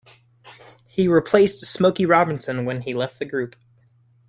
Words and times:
He 0.87 1.07
replaced 1.07 1.67
Smokey 1.67 2.07
Robinson 2.07 2.65
when 2.65 2.81
he 2.81 2.91
left 2.95 3.19
the 3.19 3.25
group. 3.25 3.55